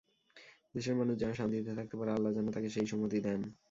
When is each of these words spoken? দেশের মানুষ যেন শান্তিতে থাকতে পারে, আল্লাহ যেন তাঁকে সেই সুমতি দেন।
দেশের 0.75 0.95
মানুষ 0.95 1.15
যেন 1.17 1.31
শান্তিতে 1.33 1.71
থাকতে 1.79 1.95
পারে, 1.97 2.11
আল্লাহ 2.11 2.31
যেন 2.33 2.47
তাঁকে 2.51 2.69
সেই 2.69 2.87
সুমতি 2.87 3.19
দেন। 3.21 3.41